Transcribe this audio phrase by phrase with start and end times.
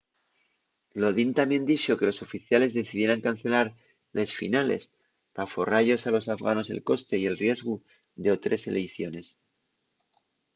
[1.01, 3.67] lodin tamién dixo que los oficiales decidieran cancelar
[4.17, 4.83] les finales
[5.35, 7.73] p'aforra-yos a los afganos el coste y el riesgu
[8.23, 9.25] d'otres eleiciones